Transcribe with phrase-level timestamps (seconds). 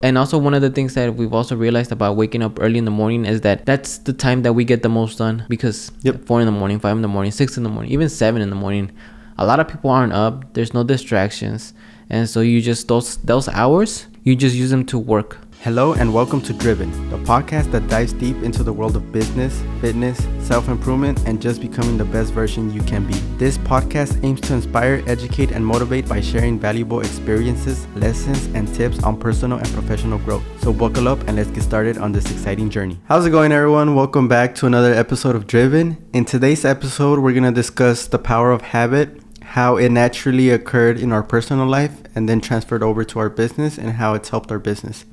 [0.00, 2.84] And also, one of the things that we've also realized about waking up early in
[2.84, 6.24] the morning is that that's the time that we get the most done because Yep.
[6.24, 8.48] four in the morning, five in the morning, six in the morning, even seven in
[8.48, 8.92] the morning,
[9.38, 10.54] a lot of people aren't up.
[10.54, 11.74] There's no distractions,
[12.08, 15.38] and so you just those those hours you just use them to work.
[15.62, 19.60] Hello and welcome to Driven, the podcast that dives deep into the world of business,
[19.80, 23.14] fitness, self improvement, and just becoming the best version you can be.
[23.38, 29.02] This podcast aims to inspire, educate, and motivate by sharing valuable experiences, lessons, and tips
[29.02, 30.44] on personal and professional growth.
[30.62, 33.00] So, buckle up and let's get started on this exciting journey.
[33.06, 33.96] How's it going, everyone?
[33.96, 35.96] Welcome back to another episode of Driven.
[36.12, 41.00] In today's episode, we're going to discuss the power of habit how it naturally occurred
[41.00, 44.52] in our personal life and then transferred over to our business and how it's helped
[44.52, 45.04] our business.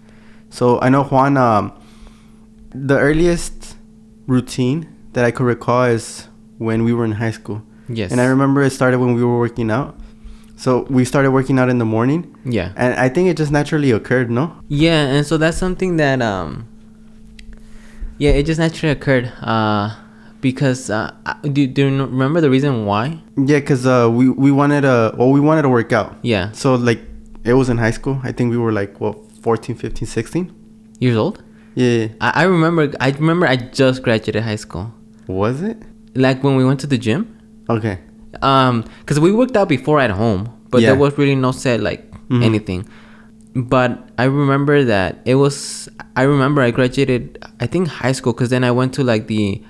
[0.55, 1.73] So I know Juan, um,
[2.73, 3.75] the earliest
[4.25, 7.61] routine that I could recall is when we were in high school.
[7.89, 8.09] Yes.
[8.09, 9.99] And I remember it started when we were working out.
[10.55, 12.33] So we started working out in the morning.
[12.45, 12.71] Yeah.
[12.77, 14.55] And I think it just naturally occurred, no?
[14.69, 16.69] Yeah, and so that's something that um
[18.17, 19.93] yeah, it just naturally occurred uh
[20.39, 21.11] because uh
[21.43, 23.19] do, do you remember the reason why?
[23.35, 26.15] Yeah, because uh, we, we wanted to, well, we wanted to work out.
[26.21, 26.53] Yeah.
[26.53, 27.01] So like,
[27.43, 28.21] it was in high school.
[28.23, 30.51] I think we were like, what, 14, 15, 16?
[30.99, 31.43] Years old?
[31.75, 32.07] Yeah.
[32.19, 34.91] I, I remember I remember I just graduated high school.
[35.27, 35.77] Was it?
[36.25, 37.21] Like when we went to the gym.
[37.69, 37.99] Okay.
[38.51, 40.87] Um cuz we worked out before at home, but Yeah.
[40.91, 42.43] there was really no set like Mhm.
[42.49, 42.81] anything.
[43.73, 45.55] But I remember that it was
[46.21, 49.61] I remember I graduated I think high school cuz then I went to like the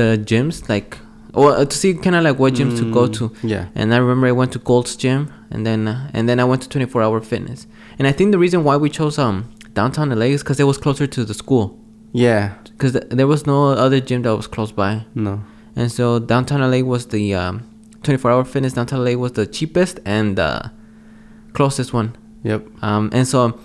[0.00, 0.98] the gyms like
[1.42, 3.24] or to see kind of like what gyms to go Mm, to.
[3.54, 3.64] Yeah.
[3.78, 6.62] And I remember I went to Gold's Gym, and then uh, and then I went
[6.64, 7.66] to 24 Hour Fitness.
[7.98, 10.78] And I think the reason why we chose um downtown LA is because it was
[10.78, 11.78] closer to the school.
[12.12, 12.54] Yeah.
[12.72, 15.42] Because th- there was no other gym that was close by, No.
[15.74, 17.62] and so downtown LA was the um,
[18.02, 18.72] 24 Hour Fitness.
[18.74, 20.62] Downtown LA was the cheapest and uh,
[21.52, 22.16] closest one.
[22.44, 22.66] Yep.
[22.82, 23.58] Um, and so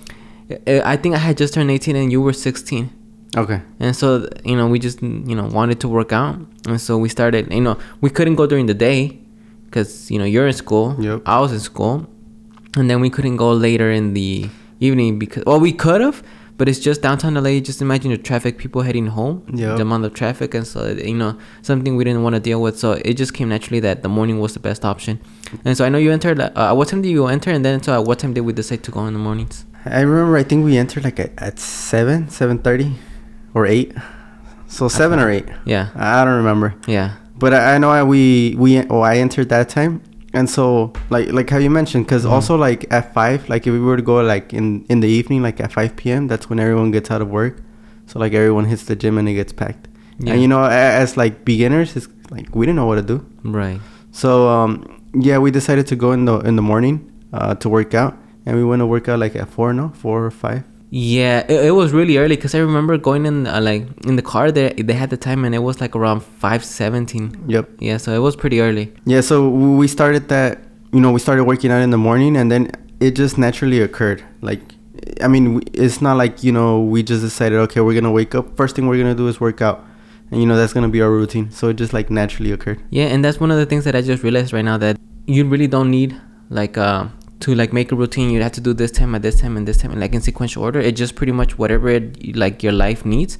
[0.67, 2.89] I I think I had just turned 18, and you were 16.
[3.37, 3.61] Okay.
[3.79, 6.35] And so, you know, we just, you know, wanted to work out.
[6.67, 9.19] And so we started, you know, we couldn't go during the day
[9.65, 10.97] because, you know, you're in school.
[10.99, 11.21] Yep.
[11.25, 12.07] I was in school.
[12.75, 14.49] And then we couldn't go later in the
[14.79, 16.23] evening because, well, we could have,
[16.57, 17.59] but it's just downtown LA.
[17.59, 19.75] Just imagine the traffic, people heading home, Yep.
[19.77, 20.53] the amount of traffic.
[20.53, 22.79] And so, you know, something we didn't want to deal with.
[22.79, 25.19] So it just came naturally that the morning was the best option.
[25.65, 27.51] And so I know you entered, uh, at what time did you enter?
[27.51, 29.65] And then so at what time did we decide to go in the mornings?
[29.83, 30.37] I remember.
[30.37, 32.93] I think we entered like at, at seven, seven thirty,
[33.55, 33.91] or eight.
[34.67, 35.45] So seven or eight.
[35.65, 35.89] Yeah.
[35.95, 36.75] I don't remember.
[36.87, 37.15] Yeah.
[37.35, 40.03] But I, I know I, we we oh I entered that time,
[40.33, 42.31] and so like like how you mentioned, because Mhm.
[42.31, 45.41] also like at five, like if we were to go like in in the evening,
[45.43, 47.61] like at five p.m., that's when everyone gets out of work.
[48.07, 49.87] So like everyone hits the gym and it gets packed.
[50.19, 50.33] Yeah.
[50.33, 53.25] And you know, a- as like beginners, it's like we didn't know what to do.
[53.43, 53.79] Right.
[54.11, 54.71] So um,
[55.13, 56.95] yeah, we decided to go in the in the morning
[57.33, 58.13] uh, to work out,
[58.45, 60.63] and we went to work out like at four, no, four or five.
[60.93, 64.21] Yeah, it, it was really early because I remember going in uh, like in the
[64.21, 64.71] car there.
[64.71, 67.43] They had the time and it was like around five seventeen.
[67.47, 67.69] Yep.
[67.79, 68.93] Yeah, so it was pretty early.
[69.05, 70.59] Yeah, so we started that.
[70.91, 74.21] You know, we started working out in the morning, and then it just naturally occurred.
[74.41, 74.59] Like,
[75.21, 78.57] I mean, it's not like you know we just decided, okay, we're gonna wake up.
[78.57, 79.85] First thing we're gonna do is work out,
[80.29, 81.51] and you know that's gonna be our routine.
[81.51, 82.81] So it just like naturally occurred.
[82.89, 85.45] Yeah, and that's one of the things that I just realized right now that you
[85.45, 86.19] really don't need
[86.49, 87.07] like uh
[87.41, 88.29] to like make a routine.
[88.31, 90.21] You have to do this time at this time and this time, and like in
[90.21, 90.79] sequential order.
[90.79, 93.37] It just pretty much whatever it like your life needs.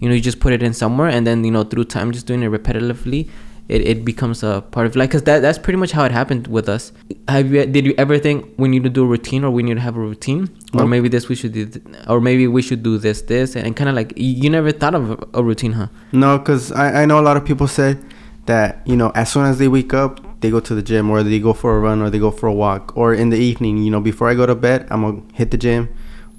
[0.00, 2.26] You know, you just put it in somewhere, and then you know through time, just
[2.26, 3.28] doing it repetitively.
[3.66, 6.48] It, it becomes a part of life because that, that's pretty much how it happened
[6.48, 6.92] with us.
[7.28, 9.76] Have you did you ever think we need to do a routine or we need
[9.76, 12.82] to have a routine or maybe this we should do th- or maybe we should
[12.82, 15.72] do this this and kind of like you you never thought of a- a routine,
[15.72, 15.86] huh?
[16.12, 18.04] No, because I, I know a lot of people said
[18.44, 21.22] that you know as soon as they wake up they go to the gym or
[21.22, 23.74] they go for a run or they go for a walk or in the evening
[23.84, 25.88] you know before I go to bed I'm gonna hit the gym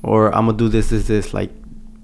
[0.04, 1.52] or I'm gonna do this this this like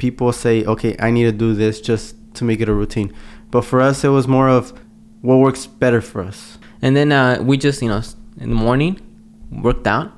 [0.04, 3.14] people say okay I need to do this just to make it a routine
[3.54, 4.74] but for us it was more of
[5.22, 8.02] what works better for us And then uh, we just, you know,
[8.40, 9.00] in the morning,
[9.52, 10.12] worked out.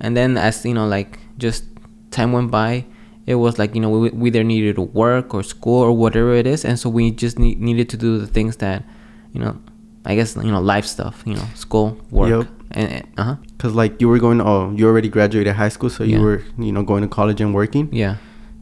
[0.00, 1.64] And then as, you know, like just
[2.10, 2.86] time went by,
[3.26, 6.32] it was like, you know, we, we either needed to work or school or whatever
[6.34, 6.64] it is.
[6.64, 8.84] And so we just need, needed to do the things that,
[9.32, 9.58] you know,
[10.04, 12.30] I guess, you know, life stuff, you know, school, work.
[12.30, 12.48] Yep.
[12.72, 13.36] And, uh-huh.
[13.56, 16.72] because like you were going oh you already graduated high school so you were you
[16.72, 18.16] know going to college and working Yeah.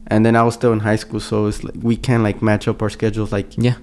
[0.05, 2.67] and then I was still in high school so it's like we can like match
[2.67, 3.77] up our schedules like Yeah.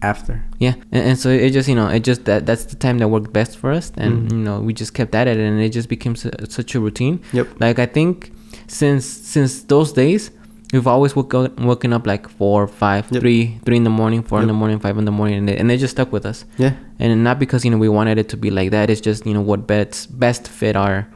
[0.00, 2.96] after Yeah, and, and so it just you know it just that that's the time
[3.00, 4.32] that worked best for us, and Mhm.
[4.32, 7.20] you know we just kept at it, and it just became su- such a routine.
[7.34, 7.46] Yep.
[7.60, 8.32] Like I think
[8.68, 10.30] since since those days,
[10.72, 13.20] we've always woke up, woken up like four, five, Yep.
[13.22, 15.58] three, three in the morning, four in the morning, five in the morning, and it,
[15.60, 16.44] and it just stuck with us.
[16.58, 18.90] yeah And not because you know we wanted it to be like that.
[18.90, 21.06] It's just you know what best best fit our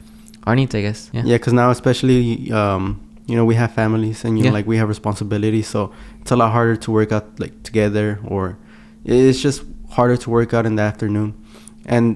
[0.47, 1.09] our needs, I guess.
[1.13, 1.23] Yeah.
[1.25, 4.49] Yeah, because now especially um, you know we have families and you Yeah.
[4.51, 8.19] know like we have responsibilities, so it's a lot harder to work out like together
[8.27, 8.57] or
[9.05, 11.33] it's just harder to work out in the afternoon.
[11.85, 12.15] And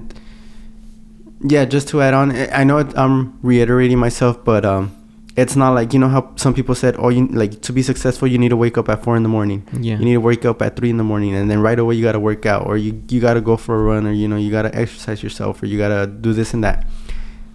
[1.44, 4.90] yeah, just to add on, I I know it, I'm reiterating myself, but um,
[5.36, 8.26] it's not like you know how some people said, oh, you like to be successful,
[8.28, 9.62] you need to wake up at four in the morning.
[9.78, 9.98] Yeah.
[9.98, 12.02] You need to wake up at three in the morning, and then right away you
[12.02, 14.50] gotta work out, or you you gotta go for a run, or you know you
[14.50, 16.86] gotta exercise yourself, or you gotta do this and that.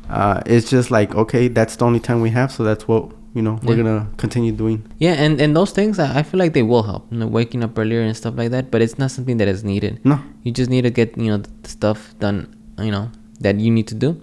[0.10, 3.42] Uh, it's just like okay, that's the only time we have, so that's what you
[3.42, 3.83] know we're Yeah.
[3.83, 4.83] gonna continue doing.
[5.00, 7.07] Yeah, and and those things I I feel like they will help.
[7.12, 9.63] You know, waking up earlier and stuff like that, but it's not something that is
[9.63, 10.00] needed.
[10.04, 12.48] No, You just need to get you know the stuff done.
[12.78, 14.19] You know that you need to do,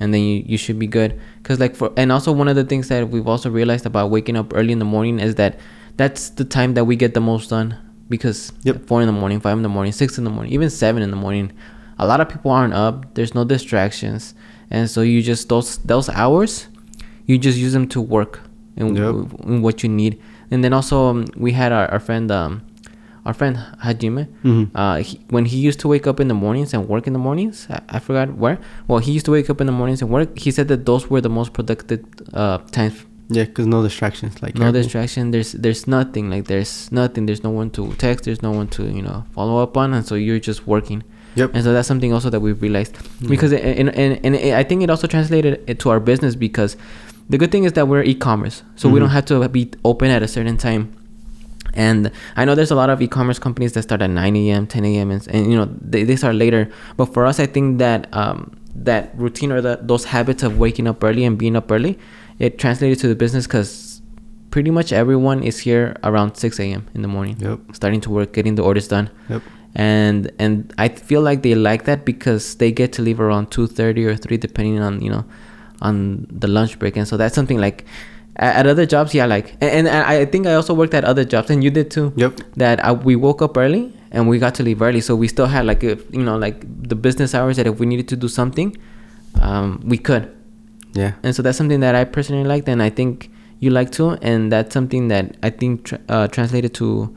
[0.00, 1.14] and then you you should be good.
[1.42, 4.36] Cause like for and also one of the things that we've also realized about waking
[4.36, 5.58] up early in the morning is that
[5.96, 7.76] that's the time that we get the most done.
[8.08, 8.86] Because Yep.
[8.86, 11.10] four in the morning, five in the morning, six in the morning, even seven in
[11.10, 11.50] the morning,
[11.98, 13.14] a lot of people aren't up.
[13.14, 14.34] There's no distractions,
[14.70, 16.68] and so you just those those hours,
[17.26, 18.40] you just use them to work
[18.76, 19.14] in, Yep.
[19.46, 20.20] in what you need.
[20.50, 22.62] And then also um, we had our, our friend um,
[23.24, 24.26] our friend Hajime.
[24.44, 24.70] Mhm.
[24.74, 27.18] Uh, he, when he used to wake up in the mornings and work in the
[27.18, 28.58] mornings, I, I forgot where.
[28.88, 30.38] Well, he used to wake up in the mornings and work.
[30.38, 32.00] He said that those were the most productive
[32.34, 33.04] uh, times.
[33.28, 34.42] yeah, cause no distractions.
[34.42, 35.30] Like No every- distraction.
[35.30, 37.26] There's there's nothing like there's nothing.
[37.26, 38.24] There's no one to text.
[38.24, 41.02] There's no one to you know follow up on, and so you're just working.
[41.36, 41.54] Yep.
[41.54, 43.28] And so that's something also that we've realized Yeah.
[43.30, 46.76] because and, and and I think it also translated it to our business because
[47.30, 49.02] the good thing is that we're e-commerce, so we Mhm.
[49.02, 50.82] don't have to be open at a certain time.
[51.74, 54.84] And I know there's a lot of e-commerce companies that start at 9 a.m., 10
[54.84, 56.70] a.m., and, and you know they, they start later.
[56.96, 60.86] But for us, I think that um, that routine or that those habits of waking
[60.86, 61.98] up early and being up early,
[62.38, 64.02] it translated to the business because
[64.50, 66.86] pretty much everyone is here around 6 a.m.
[66.94, 67.60] in the morning, Yep.
[67.72, 69.42] starting to work, getting the orders done Yep.
[69.74, 73.66] and and I feel like they like that because they get to leave around two
[73.66, 75.24] thirty or three, depending on you know,
[75.80, 77.86] on the lunch break, and so that's something like
[78.36, 81.50] at other jobs, yeah, like and, and I think I also worked at other jobs,
[81.50, 82.12] and you did too.
[82.16, 82.40] Yep.
[82.56, 85.46] That I, we woke up early and we got to leave early, so we still
[85.46, 88.28] had like if you know like the business hours that if we needed to do
[88.28, 88.76] something,
[89.40, 90.34] um, we could,
[90.94, 91.12] Yeah.
[91.22, 93.30] and so that's something that I personally liked, and I think
[93.60, 97.14] you like too, and that's something that I think tra- uh, translated to,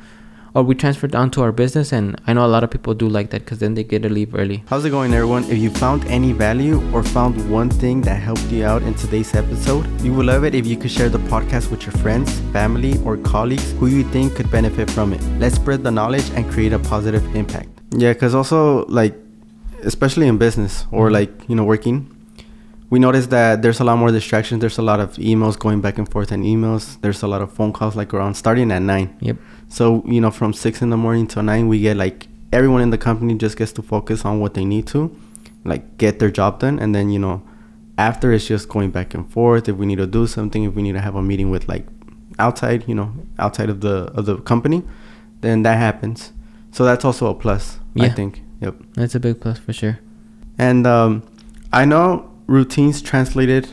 [0.56, 3.10] or we transfer transferred onto our business, and I know a lot of people do
[3.10, 4.64] like that because then they get to leave early.
[4.68, 5.44] How's it going, everyone?
[5.44, 9.36] If you found any value or found one thing that helped you out in today's
[9.36, 12.98] episode, we would love it if you could share the podcast with your friends, family,
[13.04, 15.22] or colleagues who you think could benefit from it.
[15.40, 17.70] Let's spread the knowledge and create a positive impact.
[17.92, 19.14] Yeah, because also, like,
[19.84, 22.16] especially in business or like, you know, working,
[22.90, 24.62] we notice that there's a lot more distractions.
[24.62, 27.02] There's a lot of emails going back and forth and emails.
[27.02, 29.18] There's a lot of phone calls, like around starting at nine.
[29.20, 29.38] Yep.
[29.70, 32.92] So, you know, from six in the morning till nine, we get like everyone in
[32.92, 35.16] the company just gets to focus on what they need to,
[35.64, 36.80] like get their job done.
[36.80, 37.44] And then, you know,
[37.98, 39.70] after it's just going back and forth.
[39.70, 41.86] If we need to do something, if we need to have a meeting with like
[42.40, 44.84] outside, you know, outside of the of the company,
[45.42, 46.32] then that happens.
[46.72, 48.42] So that's also a plus, I think.
[48.62, 48.76] Yep.
[48.94, 50.00] That's a big plus for sure.
[50.58, 51.24] And um,
[51.72, 53.70] I know routines translated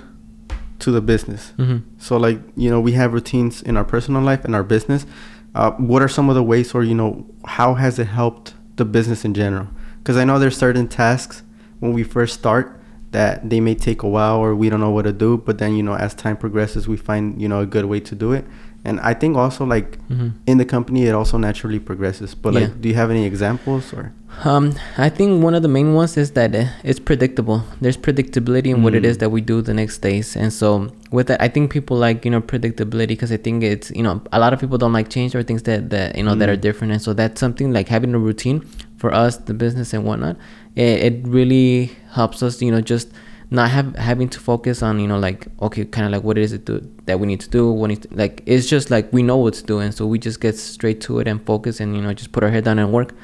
[0.78, 1.52] to the business.
[1.58, 1.78] Mm-hmm.
[1.98, 5.06] So like you know we have routines in our personal life and our business.
[5.54, 8.84] Uh, what are some of the ways, or you know, how has it helped the
[8.84, 9.68] business in general?
[9.98, 11.42] Because I know there's certain tasks
[11.80, 12.80] when we first start
[13.12, 15.76] that they may take a while or we don't know what to do, but then
[15.76, 18.44] you know as time progresses we find you know a good way to do it.
[18.84, 20.28] And I think also like Mm-hmm.
[20.46, 22.34] in the company it also naturally progresses.
[22.34, 22.60] But Yeah.
[22.60, 24.12] like, do you have any examples or?
[24.44, 27.62] Um, I think one of the main ones is that uh, it's predictable.
[27.82, 29.18] There's predictability in what it Mm.
[29.18, 32.30] that we do the next days, and so with that, I think people like you
[32.30, 35.34] know predictability because I think it's you know a lot of people don't like change
[35.36, 36.62] or things that that you know that are Mm.
[36.66, 38.64] different, and so that's something like having a routine
[38.96, 40.36] for us, the business and whatnot.
[40.74, 43.08] It, it really helps us, you know, just
[43.52, 46.52] not have having to focus on you know like okay, kind of like what is
[46.52, 47.70] it do, that we need to do.
[47.70, 50.18] What need to, like it's just like we know what to do, and so we
[50.18, 52.78] just get straight to it and focus, and you know just put our head down
[52.78, 53.14] and work.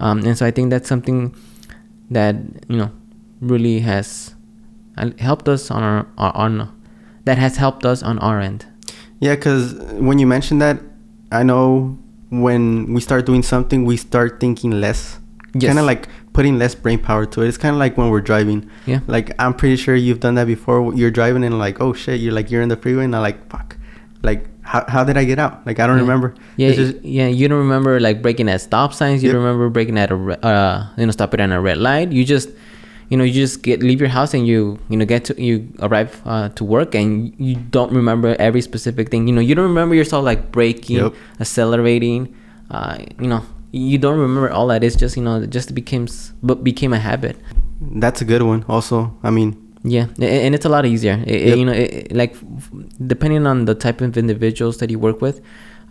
[0.00, 1.34] Um, and so I think that's something
[2.10, 2.34] that
[2.68, 2.90] you know
[3.40, 4.34] really has
[4.98, 6.72] uh, helped us on our, our on
[7.24, 8.66] that has helped us on our end.
[9.20, 10.80] Yeah, because when you mention that,
[11.30, 11.96] I know
[12.30, 15.20] when we start doing something, we start thinking less.
[15.54, 15.68] Yes.
[15.68, 17.48] Kind of like putting less brain power to it.
[17.48, 18.60] It's kind of like when we're driving.
[18.84, 19.00] Yeah.
[19.14, 20.78] Like I'm pretty sure you've done that before.
[20.94, 23.38] You're driving and like, oh shit, you're like you're in the freeway and I'm like,
[23.50, 23.76] fuck,
[24.22, 25.64] like how how did I get out?
[25.66, 26.02] Like I don't Yeah.
[26.06, 26.28] remember.
[26.60, 27.28] Yeah, It's just- yeah.
[27.40, 29.22] You don't remember like braking at stop signs.
[29.22, 29.34] You Yep.
[29.34, 32.12] don't remember braking at a re- uh, you know stopping at a red light.
[32.12, 32.50] You just
[33.08, 35.54] you know you just get leave your house and you you know get to you
[35.80, 39.26] arrive uh, to work and you don't remember every specific thing.
[39.28, 41.14] You know you don't remember yourself like braking, Yep.
[41.40, 42.28] accelerating.
[42.68, 44.82] Uh, you know you don't remember all that.
[44.84, 47.36] It's just you know it just becomes but became a habit.
[47.80, 48.64] that's a good one.
[48.68, 49.50] Also, I mean,
[49.84, 51.22] Yeah, and it's a lot easier.
[51.26, 51.58] It- Yep.
[51.58, 52.34] you know, it- like
[53.06, 55.40] depending on the type of individuals that you work with,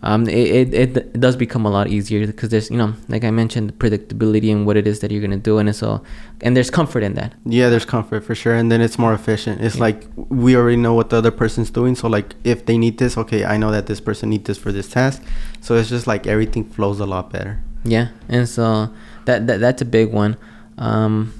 [0.02, 3.30] um, it, it, it does become a lot easier because there's you know, like I
[3.30, 6.02] mentioned, predictability and what it is that you're gonna do, and so
[6.42, 7.34] and there's comfort in that.
[7.44, 9.60] Yeah, there's comfort for sure, and then it's more efficient.
[9.62, 9.80] It's Yeah.
[9.82, 13.16] like we already know what the other person's doing, so like if they need this,
[13.16, 15.22] okay, I know that this person needs this for this task,
[15.60, 17.62] so it's just like everything flows a lot better.
[17.84, 18.90] Yeah, and so
[19.24, 20.36] that, that that's a big one.
[20.78, 21.32] Um,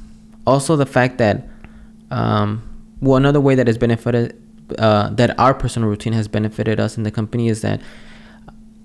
[0.46, 1.46] also, the fact that
[2.10, 2.62] um,
[3.00, 4.40] well, another way that has benefited
[4.78, 7.80] uh, that our personal routine has benefited us in the company is that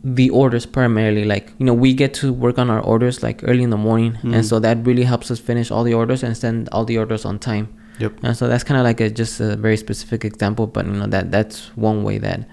[0.04, 3.62] the orders primarily like you know we get to work on our orders like early
[3.64, 4.34] in the morning Mm.
[4.36, 7.24] and so that really helps us finish all the orders and send all the orders
[7.26, 7.68] on time
[8.00, 8.14] Yep.
[8.24, 11.06] and so that's kind of like a just a very specific example but you know
[11.08, 12.48] that that's one way that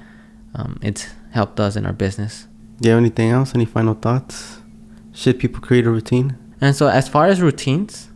[0.55, 2.47] um, it's helped us in our business
[2.81, 3.55] Do you have anything else?
[3.55, 4.61] Any final thoughts?
[5.13, 6.37] Should people create a routine?
[6.61, 8.07] And so, as far as routines,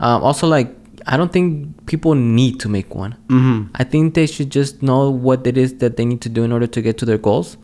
[0.00, 0.68] um, also like
[1.06, 3.12] I don't think people need to make one.
[3.28, 3.68] Mm-hmm.
[3.74, 6.52] I think they should just know what it is that they need to do in
[6.52, 7.56] order to get to their goals,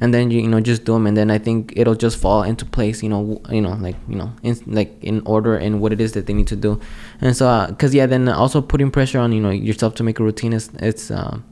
[0.00, 1.06] and then you, you know just do them.
[1.06, 3.02] And then I think it'll just fall into place.
[3.02, 6.12] You know, you know, like you know, in, like in order and what it is
[6.12, 6.80] that they need to do.
[7.20, 10.24] And so, because yeah, then also putting pressure on you know yourself to make a
[10.24, 11.10] routine is it's.
[11.10, 11.44] Um,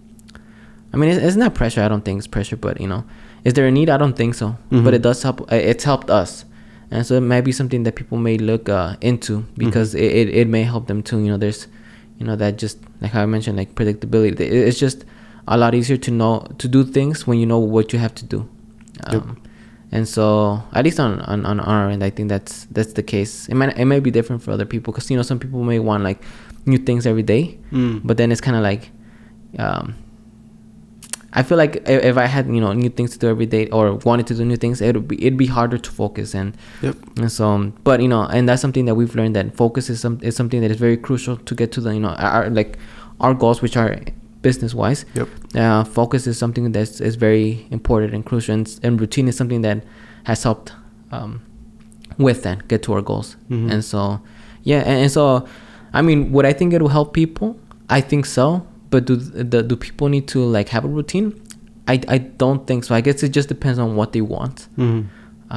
[0.92, 1.82] I mean, it's, it's not pressure.
[1.82, 3.04] I don't think it's pressure, but you know,
[3.44, 3.90] is there a need?
[3.90, 4.56] I don't think so.
[4.70, 4.84] Mhm.
[4.84, 5.40] But it does help.
[5.52, 6.44] uh, It's helped us,
[6.90, 10.28] and so it might be something that people may look uh, into because it, it,
[10.30, 11.18] it may help them too.
[11.18, 11.66] You know, there's,
[12.18, 14.40] you know, that just like how I mentioned, like predictability.
[14.40, 15.04] It- It's just
[15.48, 18.24] a lot easier to know to do things when you know what you have to
[18.24, 18.48] do.
[19.12, 19.22] Yep.
[19.22, 19.42] Um,
[19.92, 23.48] and so, at least on, on, on our end, I think that's that's the case.
[23.48, 25.78] It might it may be different for other people because you know some people may
[25.78, 26.22] want like
[26.66, 28.00] new things every day, Mm.
[28.04, 28.90] but then it's kind of like
[29.58, 29.94] um,
[31.32, 33.68] I feel like i- if I had you know new things to do every day
[33.68, 36.56] or wanted to do new things, it would be it'd be harder to focus and
[36.82, 36.96] Yep.
[37.18, 40.00] and so um, but you know and that's something that we've learned that focus is
[40.00, 42.78] some is something that is very crucial to get to the you know our like
[43.20, 43.96] our goals which are
[44.46, 45.00] business wise.
[45.18, 45.28] Yep.
[45.62, 49.62] Uh, focus is something that's is very important and crucial and, and routine is something
[49.68, 49.78] that
[50.30, 50.68] has helped
[51.16, 51.30] um,
[52.18, 53.70] with that get to our goals Mhm.
[53.72, 54.00] and so
[54.70, 55.22] yeah and, and so
[55.98, 57.48] i mean would i think it will help people
[57.98, 58.46] i think so
[58.90, 59.14] but do
[59.52, 61.28] the, do people need to like have a routine
[61.92, 65.02] i i don't think so i guess it just depends on what they want Mm-hmm.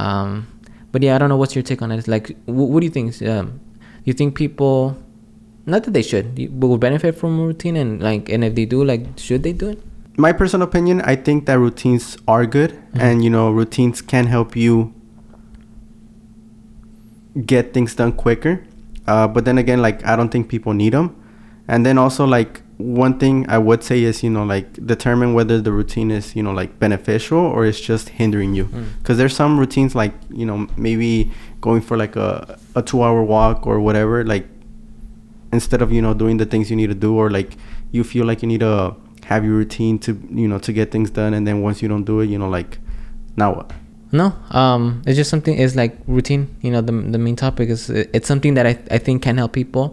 [0.04, 0.48] um
[0.92, 2.94] but yeah i don't know what's your take on it like wh- what do you
[2.98, 3.60] think um
[4.06, 4.96] you think people
[5.70, 8.66] not that they should you- will benefit from a routine and like and if they
[8.66, 9.80] do like should they do it
[10.20, 13.00] My personal opinion, I think that routines are good, Mhm.
[13.06, 14.92] and you know, routines can help you
[17.46, 18.64] get things done quicker.
[19.08, 21.16] Uh, but then again, like I don't think people need them.
[21.68, 25.62] And then also, like one thing I would say is, you know, like determine whether
[25.62, 28.66] the routine is, you know, like beneficial or it's just hindering you.
[28.66, 28.84] Mm.
[29.00, 33.24] Because there's some routines, like you know, maybe going for like a a two hour
[33.24, 34.48] walk or whatever, like
[35.52, 37.52] instead of you know doing the things you need to do or like
[37.92, 41.10] you feel like you need to have your routine to you know to get things
[41.10, 42.78] done and then once you don't do it you know like
[43.36, 43.72] now what
[44.12, 45.56] No, um, it's just something.
[45.64, 46.44] It's like routine.
[46.66, 49.52] You know, the the main topic is it's something that I I think can help
[49.54, 49.86] people,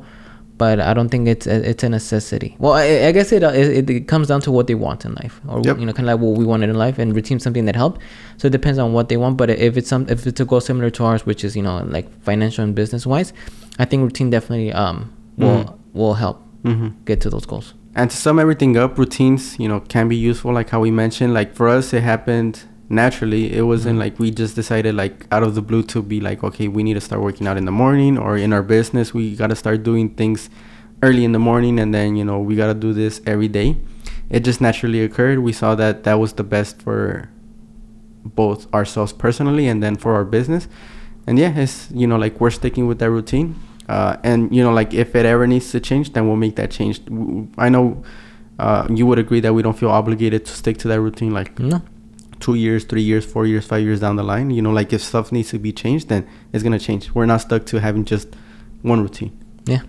[0.57, 2.57] but I don't think it's a, it's a necessity.
[2.59, 5.37] Well, I, I guess it, it it comes down to what they want in life,
[5.47, 5.77] or Yep.
[5.81, 7.99] you know, kind of like what we wanted in life, and routine something that help.
[8.39, 9.37] So it depends on what they want.
[9.37, 11.77] But if it's some if it's a goal similar to ours, which is you know
[11.97, 13.35] like financial and business wise,
[13.79, 15.75] I think routine definitely um will Mhm.
[15.95, 16.89] will help mm-hmm.
[17.05, 17.75] get to those goals.
[17.99, 21.33] and to sum everything up routines you know can be useful like how we mentioned
[21.33, 22.55] like for us it happened
[22.91, 24.03] naturally it wasn't Mhm.
[24.05, 26.95] like we just decided like out of the blue to be like okay we need
[26.95, 29.83] to start working out in the morning or in our business we got to start
[29.83, 30.51] doing things
[31.03, 33.77] early in the morning and then you know we got to do this every day
[34.31, 37.29] it just naturally occurred we saw that that was the best for
[38.25, 40.69] both ourselves personally and then for our business
[41.27, 43.55] and yeah it's you know like we're sticking with that routine
[43.89, 46.71] uh, and you know like if it ever needs to change then we'll make that
[46.71, 47.01] change.
[47.59, 48.03] I know
[48.59, 51.59] uh, you would agree that we don't feel obligated to stick to that routine like
[51.59, 51.83] No,
[52.41, 54.51] two years three years four years five years down the line.
[54.51, 57.13] You know like if stuff needs to be changed then it's gonna change.
[57.15, 58.29] We're not stuck to having just
[58.83, 59.33] one routine.
[59.67, 59.83] Yeah.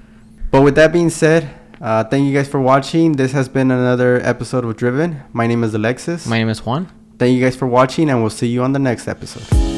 [0.52, 1.50] but with that being said
[1.80, 3.12] uh, thank you guys for watching.
[3.14, 5.22] This has been another episode of driven.
[5.32, 6.26] My name is alexis.
[6.26, 6.90] My name is Juan.
[7.20, 9.77] thank you guys for watching and we'll see you on the next episode